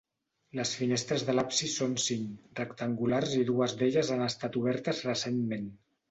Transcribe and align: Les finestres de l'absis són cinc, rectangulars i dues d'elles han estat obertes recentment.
Les 0.59 0.69
finestres 0.77 1.25
de 1.25 1.33
l'absis 1.33 1.73
són 1.81 1.91
cinc, 2.03 2.31
rectangulars 2.59 3.35
i 3.41 3.41
dues 3.49 3.75
d'elles 3.81 4.09
han 4.15 4.23
estat 4.29 4.57
obertes 4.63 5.03
recentment. 5.09 5.69